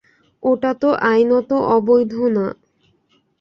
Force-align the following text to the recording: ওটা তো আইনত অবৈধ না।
ওটা 0.43 0.71
তো 0.81 0.89
আইনত 1.09 1.49
অবৈধ 1.75 2.13
না। 2.35 2.45